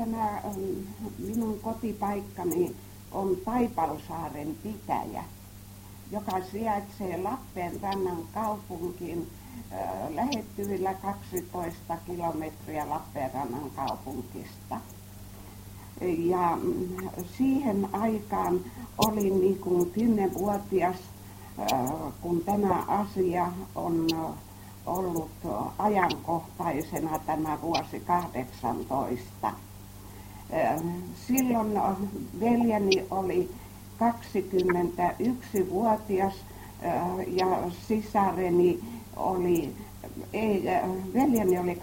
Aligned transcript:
tämä 0.00 0.42
minun 1.18 1.60
kotipaikkani 1.60 2.76
on 3.12 3.36
Taipalsaaren 3.44 4.56
pitäjä, 4.62 5.24
joka 6.10 6.40
sijaitsee 6.52 7.22
Lappeenrannan 7.22 8.16
kaupunkiin 8.34 9.30
lähettyvillä 10.14 10.94
12 10.94 11.96
kilometriä 12.06 12.90
Lappeenrannan 12.90 13.70
kaupunkista. 13.76 14.80
Ja 16.18 16.58
mm, 16.62 17.08
siihen 17.38 17.88
aikaan 17.92 18.60
olin 18.98 19.40
niin 19.40 19.58
kuin 19.58 19.92
10-vuotias, 19.96 20.96
kun 22.20 22.40
tämä 22.44 22.84
asia 22.88 23.52
on 23.74 24.06
ollut 24.86 25.30
ajankohtaisena 25.78 27.18
tämä 27.18 27.60
vuosi 27.62 28.00
18. 28.00 29.52
Silloin 31.26 31.78
veljeni 32.40 33.06
oli 33.10 33.50
21-vuotias 34.00 36.34
ja 37.26 37.58
sisareni 37.88 38.80
oli, 39.16 39.74
ei, 40.32 40.64
veljeni 41.14 41.58
oli 41.58 41.78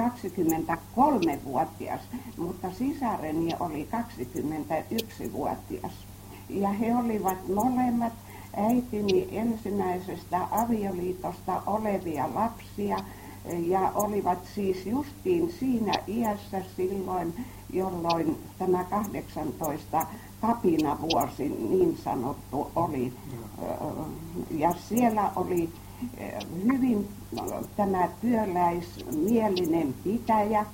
23-vuotias, 0.97 2.01
mutta 2.37 2.71
sisareni 2.71 3.51
oli 3.59 3.87
21-vuotias. 3.91 5.91
Ja 6.49 6.69
he 6.69 6.95
olivat 6.95 7.47
molemmat 7.55 8.13
äitini 8.53 9.27
ensimmäisestä 9.31 10.47
avioliitosta 10.51 11.61
olevia 11.65 12.29
lapsia 12.33 12.97
ja 13.67 13.91
olivat 13.95 14.39
siis 14.55 14.85
justiin 14.85 15.53
siinä 15.59 15.93
iässä 16.07 16.61
silloin, 16.77 17.45
jolloin 17.73 18.37
tämä 18.59 18.83
18 18.83 20.05
kapinavuosi 20.41 21.49
niin 21.49 21.97
sanottu 22.03 22.71
oli. 22.75 23.13
Ja 24.51 24.73
siellä 24.89 25.31
oli 25.35 25.69
hyvin 26.63 27.07
tämä 27.75 28.09
työläismielinen 28.21 29.95
pitäjä 30.03 30.65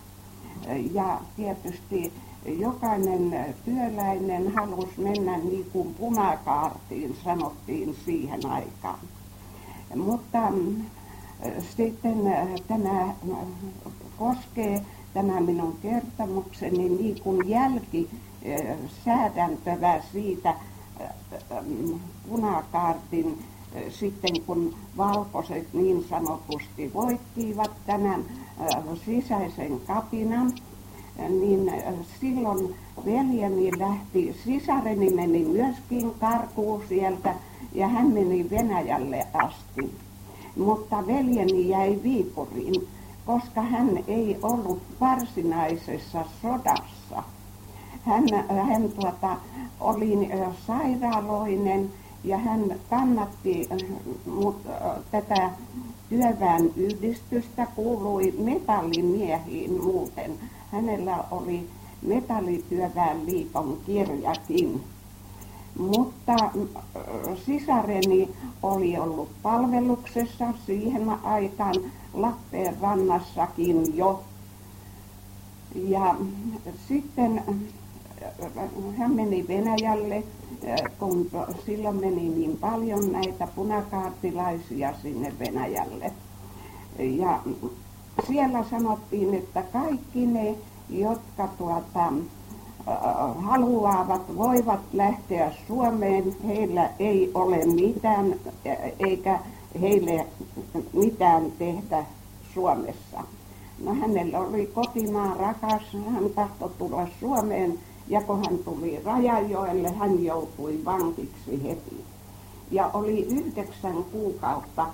ja 0.94 1.22
tietysti 1.36 2.14
jokainen 2.46 3.56
työläinen 3.66 4.54
halusi 4.54 5.02
mennä 5.02 5.38
niin 5.38 5.66
kuin 5.74 5.94
punakaartiin, 5.94 7.16
sanottiin 7.24 7.96
siihen 8.06 8.46
aikaan. 8.46 9.00
Mutta 9.96 10.40
sitten 11.78 12.18
tämä 12.68 13.14
koskee 14.18 14.82
tämä 15.14 15.42
minun 15.42 15.78
kertomukseni 15.82 16.90
niin 16.90 17.22
kuin 17.24 17.50
jälkisäädäntöä 17.50 20.02
siitä 20.12 20.56
punakaartin 22.30 23.44
sitten 23.90 24.42
kun 24.46 24.76
valkoiset 24.98 25.74
niin 25.74 26.06
sanotusti 26.10 26.94
voittivat 26.94 27.72
tämän 27.86 28.24
sisäisen 29.06 29.82
kapinan, 29.88 30.52
niin 31.30 31.72
silloin 32.22 32.76
veljeni 33.06 33.80
lähti, 33.80 34.36
sisareni 34.44 35.10
meni 35.10 35.46
myöskin 35.46 36.12
karkuun 36.20 36.84
sieltä 36.90 37.36
ja 37.74 37.88
hän 37.88 38.08
meni 38.08 38.50
Venäjälle 38.50 39.28
asti. 39.34 39.92
Mutta 40.58 41.08
veljeni 41.08 41.70
jäi 41.70 42.00
Viipuriin, 42.04 42.88
koska 43.26 43.62
hän 43.62 44.00
ei 44.08 44.38
ollut 44.42 44.82
varsinaisessa 45.02 46.26
sodassa. 46.42 47.24
Hän, 48.06 48.24
hän 48.68 48.92
tuota, 48.92 49.38
oli 49.80 50.30
sairaaloinen 50.68 51.90
ja 52.24 52.38
hän 52.38 52.76
kannatti 52.90 53.70
mut, 54.26 54.56
tätä 55.12 55.50
työväen 56.10 56.72
yhdistystä, 56.76 57.68
kuului 57.76 58.34
metallimiehiin 58.38 59.84
muuten. 59.84 60.32
Hänellä 60.72 61.24
oli 61.32 61.70
metallityöväen 62.02 63.26
liiton 63.26 63.78
kirjakin. 63.86 64.84
Mutta 65.78 66.36
sisareni 67.46 68.30
oli 68.64 68.98
ollut 68.98 69.30
palveluksessa 69.42 70.46
siihen 70.66 71.10
aikaan 71.10 71.76
Lappeenrannassakin 72.14 73.98
jo. 73.98 74.24
Ja 75.76 76.16
sitten 76.88 77.44
hän 78.98 79.12
meni 79.12 79.46
Venäjälle, 79.48 80.24
kun 81.00 81.30
silloin 81.66 81.96
meni 81.96 82.30
niin 82.30 82.58
paljon 82.58 83.12
näitä 83.12 83.48
punakaartilaisia 83.56 84.94
sinne 85.02 85.34
Venäjälle. 85.40 86.12
Ja 87.00 87.40
siellä 88.28 88.66
sanottiin, 88.70 89.34
että 89.34 89.62
kaikki 89.62 90.26
ne, 90.26 90.56
jotka 90.90 91.48
tuota, 91.58 92.14
haluavat, 93.36 94.36
voivat 94.38 94.80
lähteä 94.94 95.52
Suomeen, 95.68 96.36
heillä 96.48 96.90
ei 97.00 97.32
ole 97.34 97.66
mitään, 97.66 98.36
eikä 99.00 99.40
heille 99.82 100.28
mitään 100.94 101.52
tehdä 101.60 102.06
Suomessa. 102.54 103.24
No 103.84 103.94
hänellä 103.94 104.40
oli 104.40 104.66
kotimaan 104.66 105.38
rakas, 105.38 105.82
hän 106.14 106.30
tahtoi 106.36 106.70
tulla 106.78 107.08
Suomeen 107.20 107.80
ja 108.08 108.22
kun 108.22 108.38
hän 108.46 108.58
tuli 108.58 109.02
Rajajoelle, 109.06 109.92
hän 109.92 110.24
joutui 110.24 110.80
vankiksi 110.86 111.64
heti. 111.64 112.04
Ja 112.72 112.90
oli 112.94 113.22
yhdeksän 113.22 114.04
kuukautta, 114.12 114.86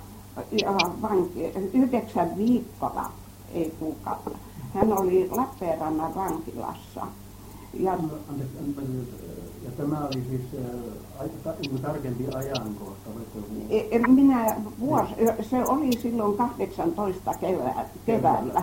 vanki, 1.02 1.44
yhdeksän 1.72 2.36
viikkoa, 2.36 3.10
ei 3.54 3.74
kuukautta. 3.78 4.30
Hän 4.74 4.98
oli 4.98 5.28
Lappeenrannan 5.30 6.14
vankilassa. 6.14 7.06
Ja, 7.74 7.98
ja 9.64 9.70
tämä 9.76 9.98
oli 9.98 10.24
siis 10.30 10.62
aika 11.18 11.54
niin 11.60 11.82
tarkempi 11.82 12.26
ajankohta, 12.34 13.10
e, 13.70 13.98
Minä 13.98 14.56
vuosi, 14.80 15.12
se 15.50 15.64
oli 15.64 15.92
silloin 16.02 16.36
18 16.36 17.34
kevää, 17.34 17.88
keväällä 18.06 18.62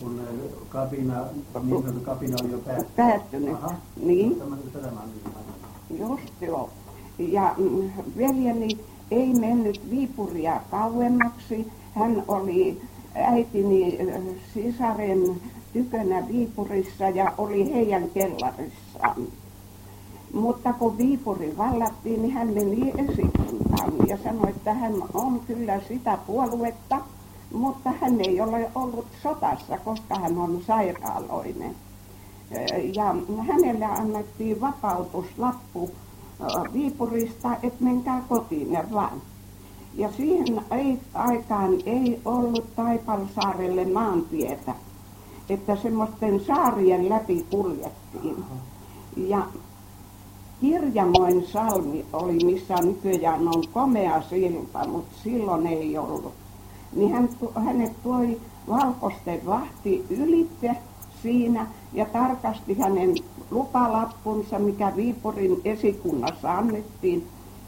kun 0.00 0.20
kapina, 0.68 1.24
niin 1.62 2.00
kapina 2.02 2.36
oli 2.42 2.52
jo 2.52 2.58
päättynyt. 2.58 2.96
Päättynyt, 2.96 3.54
Aha. 3.54 3.74
niin. 4.02 4.42
Niin 5.88 6.00
Just 6.00 6.32
joo. 6.40 6.70
Ja 7.18 7.54
mm, 7.58 7.90
veljeni 8.18 8.68
ei 9.10 9.34
mennyt 9.34 9.90
Viipuria 9.90 10.60
kauemmaksi. 10.70 11.72
Hän 11.94 12.22
oli 12.28 12.80
äitini 13.14 13.98
sisaren 14.54 15.40
tykönä 15.74 16.28
Viipurissa 16.28 17.08
ja 17.08 17.32
oli 17.38 17.74
heidän 17.74 18.10
kellarissaan. 18.14 19.16
Mutta 20.32 20.72
kun 20.72 20.98
Viipuri 20.98 21.54
vallattiin, 21.58 22.22
niin 22.22 22.34
hän 22.34 22.48
meni 22.48 22.92
esikuntaan 22.98 23.92
ja 24.08 24.18
sanoi, 24.24 24.50
että 24.50 24.74
hän 24.74 24.94
on 25.14 25.40
kyllä 25.40 25.80
sitä 25.88 26.18
puoluetta, 26.26 27.00
mutta 27.52 27.90
hän 28.00 28.20
ei 28.20 28.40
ole 28.40 28.70
ollut 28.74 29.06
sotassa, 29.22 29.78
koska 29.78 30.18
hän 30.18 30.38
on 30.38 30.62
sairaaloinen. 30.66 31.74
Ja 32.94 33.14
hänelle 33.42 33.84
annettiin 33.84 34.60
vapautuslappu 34.60 35.90
Viipurista, 36.72 37.56
että 37.62 37.84
menkää 37.84 38.22
kotiin 38.28 38.78
vaan. 38.92 39.22
Ja 39.94 40.12
siihen 40.12 40.60
aikaan 41.14 41.72
ei 41.86 42.20
ollut 42.24 42.76
Taipalsaarelle 42.76 43.84
maantietä, 43.84 44.74
että 45.48 45.76
semmoisten 45.76 46.40
saarien 46.40 47.08
läpi 47.08 47.46
kuljettiin. 47.50 48.44
Ja 49.16 49.46
Kirjamoin 50.60 51.46
salmi 51.46 52.04
oli, 52.12 52.38
missä 52.44 52.74
nykyään 52.74 53.48
on 53.48 53.64
komea 53.72 54.22
silta, 54.22 54.88
mutta 54.88 55.14
silloin 55.22 55.66
ei 55.66 55.98
ollut 55.98 56.32
niin 56.94 57.12
hän, 57.12 57.28
hänet 57.54 58.02
tuoi 58.02 58.40
valkoisten 58.68 59.46
vahti 59.46 60.04
ylitse 60.10 60.76
siinä 61.22 61.66
ja 61.92 62.06
tarkasti 62.06 62.78
hänen 62.78 63.14
lupalappunsa, 63.50 64.58
mikä 64.58 64.92
Viipurin 64.96 65.60
esikunnassa 65.64 66.58
annettiin, 66.58 67.26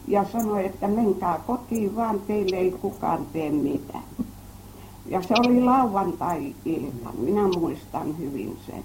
ja 0.08 0.24
sanoi, 0.32 0.66
että 0.66 0.88
menkää 0.88 1.40
kotiin 1.46 1.96
vaan, 1.96 2.20
teille 2.20 2.56
ei 2.56 2.70
kukaan 2.70 3.26
tee 3.32 3.50
mitään. 3.50 4.04
Ja 5.08 5.22
se 5.22 5.34
oli 5.38 5.60
lauantai-ilta, 5.60 7.12
minä 7.18 7.48
muistan 7.48 8.18
hyvin 8.18 8.58
sen. 8.66 8.84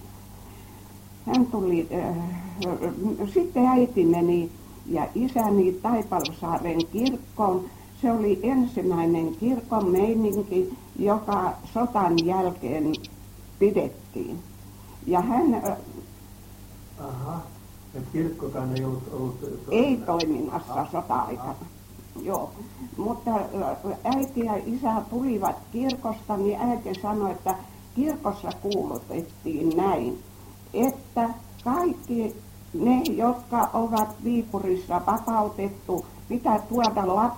Hän 1.25 1.45
tuli, 1.45 1.87
äh, 1.93 2.15
sitten 3.33 3.65
äiti 3.65 4.05
meni 4.05 4.51
ja 4.85 5.07
isäni 5.15 5.73
Taipalsaaren 5.73 6.87
kirkkoon, 6.91 7.65
se 8.01 8.11
oli 8.11 8.39
ensimmäinen 8.43 9.35
kirkon 9.35 9.91
meininki, 9.91 10.77
joka 10.99 11.53
sotan 11.73 12.25
jälkeen 12.25 12.93
pidettiin. 13.59 14.39
Ja 15.07 15.21
hän 15.21 15.63
Aha. 16.99 17.41
Et 17.95 18.03
kirkkokaan 18.13 18.77
ei 18.77 18.85
ollut, 18.85 19.03
ollut 19.13 19.35
Ei 19.71 19.97
toiminnassa 19.97 20.87
sota-aikana. 20.91 21.55
Joo, 22.21 22.51
mutta 22.97 23.31
äiti 24.03 24.39
ja 24.39 24.53
isä 24.65 25.01
tulivat 25.09 25.55
kirkosta, 25.71 26.37
niin 26.37 26.59
äiti 26.61 27.01
sanoi, 27.01 27.31
että 27.31 27.55
kirkossa 27.95 28.49
kuulutettiin 28.61 29.77
näin, 29.77 30.23
että 30.73 31.29
kaikki 31.63 32.35
ne, 32.73 33.01
jotka 33.03 33.69
ovat 33.73 34.09
Viipurissa 34.23 35.01
vapautettu, 35.07 36.05
pitää 36.27 36.59
tuoda 36.59 37.15
lap, 37.15 37.33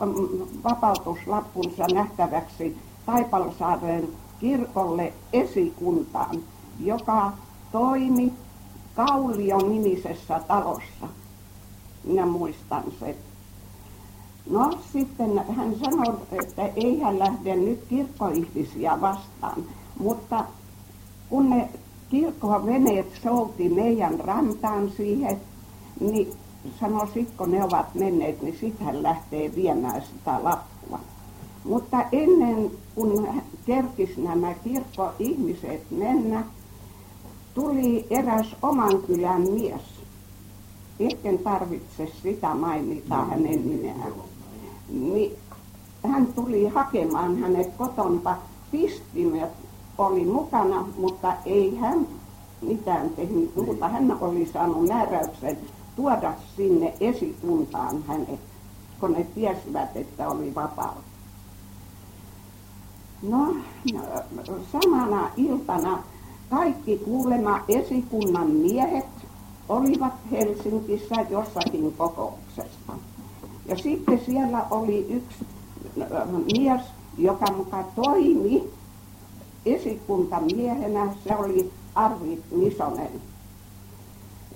vapautuslappunsa 0.63 1.87
nähtäväksi 1.93 2.77
Taipalsaaren 3.05 4.07
kirkolle 4.39 5.13
esikuntaan, 5.33 6.39
joka 6.79 7.31
toimi 7.71 8.33
Kaulion 8.95 9.71
nimisessä 9.71 10.39
talossa. 10.47 11.07
Minä 12.03 12.25
muistan 12.25 12.83
sen. 12.99 13.15
No 14.49 14.79
sitten 14.93 15.45
hän 15.55 15.75
sanoi, 15.79 16.15
että 16.31 16.69
ei 16.75 16.99
hän 16.99 17.19
lähde 17.19 17.55
nyt 17.55 17.83
kirkkoihmisiä 17.89 19.01
vastaan, 19.01 19.63
mutta 19.99 20.45
kun 21.29 21.49
ne 21.49 21.69
kirkkoveneet 22.09 23.07
souti 23.23 23.69
meidän 23.69 24.19
rantaan 24.19 24.91
siihen, 24.97 25.41
niin 25.99 26.33
sanoi, 26.79 27.27
kun 27.37 27.51
ne 27.51 27.63
ovat 27.63 27.95
menneet, 27.95 28.41
niin 28.41 28.57
sitten 28.59 28.85
hän 28.85 29.03
lähtee 29.03 29.55
viemään 29.55 30.01
sitä 30.01 30.39
lappua. 30.43 30.99
Mutta 31.63 32.05
ennen 32.11 32.71
kuin 32.95 33.27
kerkis 33.65 34.17
nämä 34.17 34.53
kirkkoihmiset 34.53 35.91
mennä, 35.91 36.43
tuli 37.53 38.07
eräs 38.09 38.55
oman 38.61 39.01
kylän 39.01 39.41
mies. 39.41 39.81
Etten 40.99 41.39
tarvitse 41.39 42.07
sitä 42.23 42.55
mainita 42.55 43.15
hänen 43.15 43.69
nimeään. 43.69 44.13
Niin 44.93 45.37
hän 46.03 46.27
tuli 46.27 46.67
hakemaan 46.67 47.37
hänet 47.37 47.73
kotonpa. 47.77 48.37
Pistimet 48.71 49.51
oli 49.97 50.25
mukana, 50.25 50.85
mutta 50.97 51.33
ei 51.45 51.75
hän 51.75 52.07
mitään 52.61 53.09
tehnyt 53.09 53.55
muuta. 53.55 53.87
Hän 53.87 54.17
oli 54.21 54.45
saanut 54.53 54.87
määräyksen 54.87 55.57
tuoda 55.95 56.33
sinne 56.57 56.93
esikuntaan 56.99 58.03
hänet, 58.07 58.39
kun 58.99 59.11
ne 59.11 59.23
tiesivät, 59.23 59.97
että 59.97 60.29
oli 60.29 60.55
vapaa. 60.55 60.97
No, 63.21 63.55
samana 64.71 65.29
iltana 65.37 66.03
kaikki 66.49 66.97
kuulema 66.97 67.59
esikunnan 67.67 68.47
miehet 68.47 69.05
olivat 69.69 70.13
Helsingissä 70.31 71.15
jossakin 71.29 71.93
kokouksesta. 71.97 72.93
Ja 73.65 73.77
sitten 73.77 74.21
siellä 74.25 74.65
oli 74.71 75.05
yksi 75.09 75.45
mies, 76.57 76.81
joka 77.17 77.45
muka 77.51 77.83
toimi 77.95 78.63
esikuntamiehenä, 79.65 81.13
se 81.23 81.35
oli 81.35 81.71
Arvi 81.95 82.43
Misonen. 82.51 83.21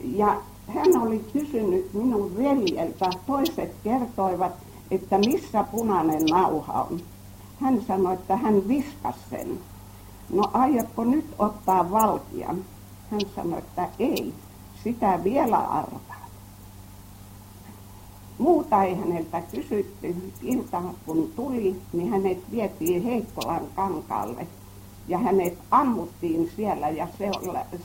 Ja 0.04 0.42
hän 0.68 1.01
oli 1.01 1.25
kysynyt 1.33 1.94
minun 1.94 2.38
veljeltä, 2.38 3.09
toiset 3.27 3.71
kertoivat, 3.83 4.51
että 4.92 5.18
missä 5.18 5.63
punainen 5.63 6.25
nauha 6.25 6.88
on. 6.92 7.01
Hän 7.62 7.81
sanoi, 7.88 8.13
että 8.13 8.38
hän 8.38 8.68
viskasi 8.68 9.19
sen. 9.30 9.60
No 10.30 10.44
aiotko 10.53 11.03
nyt 11.03 11.25
ottaa 11.39 11.92
valkian? 11.92 12.57
Hän 13.12 13.21
sanoi, 13.36 13.60
että 13.60 13.89
ei, 14.00 14.33
sitä 14.83 15.19
vielä 15.24 15.57
arvaa. 15.57 16.26
Muuta 18.38 18.84
ei 18.84 18.95
häneltä 18.95 19.42
kysytty. 19.42 20.16
Ilta 20.42 20.81
kun 21.06 21.31
tuli, 21.36 21.81
niin 21.94 22.10
hänet 22.10 22.51
vietiin 22.51 23.04
Heikkolan 23.04 23.68
kankaalle 23.75 24.48
ja 25.07 25.18
hänet 25.18 25.57
ammuttiin 25.72 26.51
siellä 26.56 26.89
ja 26.89 27.07
se, 27.18 27.31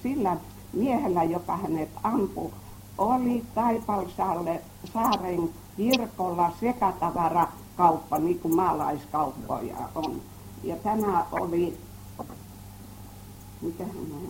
sillä 0.03 0.37
miehellä, 0.73 1.25
joka 1.25 1.57
hänet 1.57 1.89
ampui, 2.03 2.51
oli 2.99 3.45
Taipalsaalle 3.55 4.61
saaren 4.93 5.51
kirkolla 5.77 6.53
sekatavarakauppa, 6.61 8.19
niin 8.19 8.41
kuin 8.41 8.57
maalaiskauppoja 8.57 9.77
on. 9.95 10.21
Ja 10.63 10.77
tämä 10.77 11.27
oli, 11.33 11.79
mikä 13.61 13.85
hän 13.85 13.97
on 13.97 14.29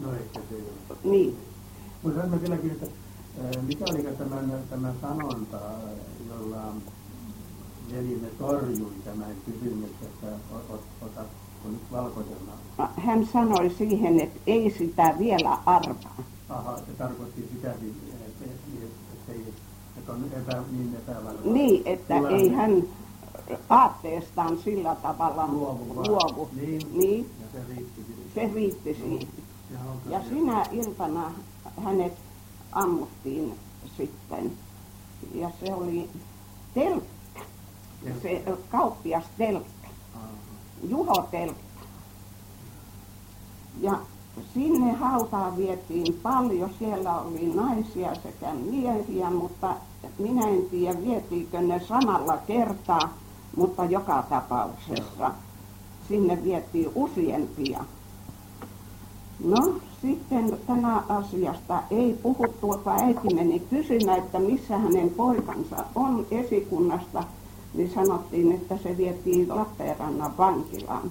No 0.00 0.12
ehkä 0.12 0.40
se 0.48 0.54
ei 0.54 0.62
ole. 0.62 0.98
Niin. 1.04 1.36
Mutta 2.02 2.26
mä 2.26 2.40
vielä 2.40 2.56
kysyn, 2.56 2.70
että 2.82 2.86
mikä 3.62 3.84
oli 3.90 4.02
tämän, 4.02 4.52
tämän 4.70 4.94
sanonta, 5.00 5.60
jolla 6.28 6.62
velimme 7.92 8.28
torjui 8.38 8.92
tämän 9.04 9.36
kysymyksen, 9.46 10.08
että 10.08 10.26
otatko 11.00 11.68
nyt 11.68 11.92
valkoisen 11.92 12.36
Hän 12.96 13.26
sanoi 13.26 13.70
siihen, 13.70 14.20
että 14.20 14.40
ei 14.46 14.74
sitä 14.78 15.14
vielä 15.18 15.58
arvaa. 15.66 16.22
Aha, 16.48 16.76
se 16.76 16.92
tarkoitti 16.98 17.48
sitä, 17.52 17.72
että, 17.72 17.86
että, 18.44 19.32
ei, 19.32 19.40
että 19.98 20.12
on 20.12 20.24
epä, 20.32 20.62
niin 20.70 20.96
epävarma. 20.96 21.40
Niin, 21.44 21.82
että 21.86 22.14
Tilanne. 22.14 22.38
ei 22.38 22.48
hän 22.48 22.82
aatteestaan 23.68 24.58
sillä 24.58 24.94
tavalla 25.02 25.46
luovu. 25.46 25.94
luovu. 25.94 26.48
Niin, 26.56 26.80
niin. 26.92 27.30
Ja 27.40 27.46
se 27.52 27.74
riitti, 27.74 28.06
se 28.34 28.50
riitti 28.54 28.94
siihen. 28.94 29.28
Sinä 30.28 30.66
iltana 30.72 31.32
hänet 31.84 32.12
ammuttiin 32.72 33.54
sitten. 33.96 34.52
Ja 35.34 35.50
se 35.60 35.74
oli 35.74 36.10
telkkä. 36.74 37.40
Se 38.22 38.42
kauppias 38.70 39.24
telkkä. 39.38 39.88
Juho 40.88 41.28
telkkä. 41.30 41.80
Ja 43.80 43.98
sinne 44.54 44.92
hautaan 44.92 45.56
vietiin 45.56 46.14
paljon. 46.22 46.70
Siellä 46.78 47.20
oli 47.20 47.52
naisia 47.54 48.14
sekä 48.14 48.54
miehiä, 48.54 49.30
mutta 49.30 49.74
minä 50.18 50.48
en 50.48 50.62
tiedä 50.70 51.00
vietiinkö 51.00 51.60
ne 51.60 51.80
samalla 51.80 52.36
kertaa, 52.36 53.14
mutta 53.56 53.84
joka 53.84 54.22
tapauksessa 54.22 55.30
sinne 56.08 56.44
vietiin 56.44 56.90
useampia. 56.94 57.84
No 59.44 59.74
sitten 60.06 60.58
tämä 60.66 61.02
asiasta 61.08 61.82
ei 61.90 62.18
puhuttu, 62.22 62.66
kun 62.66 62.92
äiti 62.92 63.34
meni 63.34 63.60
kysymään, 63.60 64.18
että 64.18 64.38
missä 64.38 64.78
hänen 64.78 65.10
poikansa 65.10 65.76
on 65.94 66.26
esikunnasta, 66.30 67.24
niin 67.74 67.90
sanottiin, 67.90 68.52
että 68.52 68.76
se 68.82 68.96
vietiin 68.96 69.48
Lappeenrannan 69.48 70.36
vankilaan. 70.38 71.10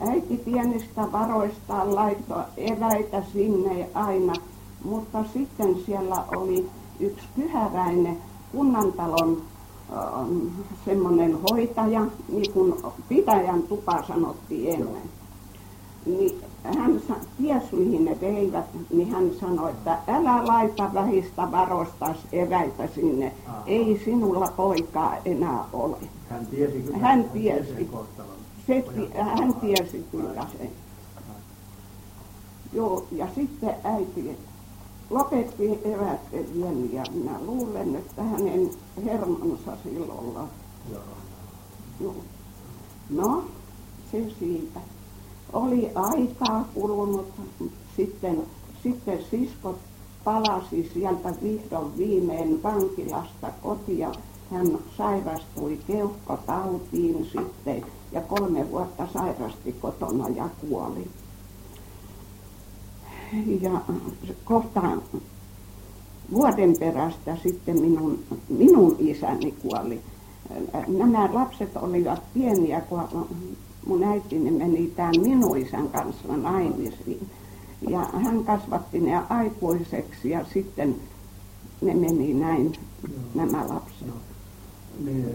Äiti 0.00 0.36
pienistä 0.36 1.12
varoistaan 1.12 1.94
laittoi 1.94 2.42
eväitä 2.56 3.22
sinne 3.32 3.88
aina, 3.94 4.32
mutta 4.84 5.24
sitten 5.32 5.76
siellä 5.86 6.24
oli 6.36 6.70
yksi 7.00 7.26
pyhäräinen 7.36 8.18
kunnantalon 8.52 9.42
äh, 9.92 10.26
semmoinen 10.84 11.38
hoitaja, 11.50 12.06
niin 12.28 12.52
kuin 12.52 12.74
pitäjän 13.08 13.62
tupa 13.62 14.02
sanottiin 14.02 14.74
ennen. 14.74 15.21
Niin 16.06 16.40
hän 16.62 17.02
ties 17.38 17.72
mihin 17.72 18.04
ne 18.04 18.20
veivät, 18.20 18.64
niin 18.90 19.10
hän 19.10 19.30
sanoi, 19.40 19.70
että 19.70 19.98
älä 20.08 20.46
laita 20.46 20.90
vähistä 20.94 21.52
varostas 21.52 22.16
eväitä 22.32 22.88
sinne, 22.94 23.32
ei 23.66 24.02
sinulla 24.04 24.52
poikaa 24.56 25.16
enää 25.24 25.64
ole. 25.72 25.96
Hän 26.30 26.46
tiesi 26.46 26.82
kyllä. 26.82 26.98
Hän 26.98 27.24
tiesi. 27.24 27.90
Se, 28.66 28.84
hän 29.22 29.54
tiesi 29.54 30.06
kyllä 30.10 30.46
sen. 30.58 30.70
Joo, 32.72 33.06
ja 33.12 33.26
sitten 33.34 33.74
äiti 33.84 34.38
lopetti 35.10 35.80
vien 36.54 36.92
ja 36.92 37.02
minä 37.14 37.40
luulen, 37.46 37.96
että 37.96 38.22
hänen 38.22 38.70
hermonsa 39.04 39.76
silloin 39.82 40.48
Joo. 40.90 41.02
Joo. 42.00 42.14
No, 43.10 43.44
se 44.12 44.30
siitä 44.38 44.80
oli 45.52 45.90
aikaa 45.94 46.68
kulunut, 46.74 47.26
sitten, 47.96 48.42
sitten 48.82 49.18
siskot 49.30 49.78
palasi 50.24 50.90
sieltä 50.94 51.34
vihdoin 51.42 51.96
viimein 51.98 52.62
vankilasta 52.62 53.50
kotia. 53.62 54.12
Hän 54.50 54.78
sairastui 54.96 55.78
keuhkotautiin 55.86 57.24
sitten 57.32 57.84
ja 58.12 58.20
kolme 58.20 58.70
vuotta 58.70 59.08
sairasti 59.12 59.72
kotona 59.72 60.28
ja 60.28 60.48
kuoli. 60.60 61.10
Ja 63.60 63.80
kohta 64.44 64.82
vuoden 66.32 66.76
perästä 66.78 67.36
sitten 67.42 67.80
minun, 67.80 68.18
minun 68.48 68.96
isäni 68.98 69.52
kuoli. 69.52 70.00
Nämä 70.88 71.28
lapset 71.32 71.76
olivat 71.76 72.22
pieniä, 72.34 72.80
kun 72.80 73.28
mun 73.86 74.04
äitini 74.04 74.50
meni 74.50 74.86
tämän 74.96 75.14
minun 75.22 75.56
isän 75.58 75.88
kanssa 75.88 76.36
naimisiin. 76.36 77.26
Ja 77.88 77.98
hän 78.24 78.44
kasvatti 78.44 79.00
ne 79.00 79.22
aikuiseksi 79.28 80.30
ja 80.30 80.44
sitten 80.54 80.96
ne 81.80 81.94
meni 81.94 82.34
näin, 82.34 82.72
nämä 83.34 83.68
lapset. 83.68 84.06
No, 84.06 84.12
niin, 85.04 85.26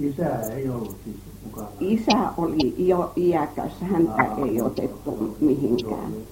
isä 0.00 0.40
ei 0.40 0.68
ollut 0.68 0.96
siis 1.04 1.16
mukana. 1.44 1.68
Isä 1.80 2.32
oli 2.36 2.88
jo 2.88 3.12
iäkäs, 3.16 3.72
häntä 3.80 4.12
Aa, 4.12 4.46
ei 4.46 4.62
otettu 4.62 5.36
mihinkään. 5.40 6.12
joo, 6.12 6.22